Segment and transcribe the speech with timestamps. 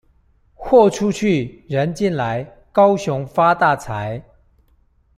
[0.57, 4.23] 貨出去、人進來，高雄發大財！